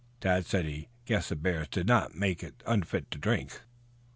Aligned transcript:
Tad 0.19 0.47
said 0.47 0.65
he 0.65 0.89
guessed 1.05 1.29
the 1.29 1.35
bears 1.35 1.67
had 1.75 1.85
not 1.85 2.15
made 2.15 2.41
it 2.41 2.63
unfit 2.65 3.11
to 3.11 3.19
drink. 3.19 3.61